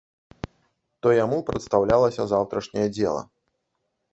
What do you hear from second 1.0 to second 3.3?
То яму прадстаўлялася заўтрашняе дзела.